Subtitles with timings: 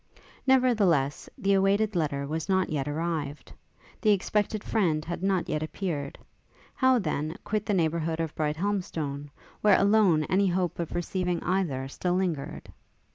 [0.47, 3.53] Nevertheless, the awaited letter was not yet arrived;
[4.01, 6.17] the expected friend had not yet appeared.
[6.73, 9.29] How, then, quit the neighbourhood of Brighthelmstone,
[9.61, 12.71] where alone any hope of receiving either still lingered?